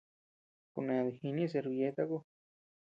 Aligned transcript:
Kuned 0.71 0.99
jinii 1.17 1.35
ñeʼe 1.37 1.51
servilleta 1.51 2.03
ku. 2.09 2.17